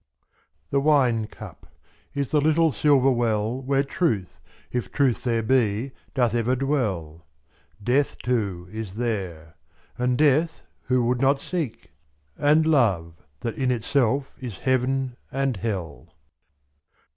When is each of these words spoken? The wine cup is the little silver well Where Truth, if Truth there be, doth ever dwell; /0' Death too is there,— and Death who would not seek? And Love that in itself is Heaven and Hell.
The 0.71 0.79
wine 0.79 1.27
cup 1.27 1.67
is 2.15 2.31
the 2.31 2.41
little 2.41 2.71
silver 2.71 3.11
well 3.11 3.61
Where 3.61 3.83
Truth, 3.83 4.39
if 4.71 4.91
Truth 4.91 5.23
there 5.23 5.43
be, 5.43 5.91
doth 6.15 6.33
ever 6.33 6.55
dwell; 6.55 7.27
/0' 7.79 7.83
Death 7.83 8.17
too 8.17 8.67
is 8.71 8.95
there,— 8.95 9.57
and 9.99 10.17
Death 10.17 10.63
who 10.85 11.03
would 11.05 11.21
not 11.21 11.39
seek? 11.39 11.91
And 12.35 12.65
Love 12.65 13.13
that 13.41 13.55
in 13.59 13.69
itself 13.69 14.33
is 14.39 14.57
Heaven 14.57 15.17
and 15.31 15.57
Hell. 15.57 16.07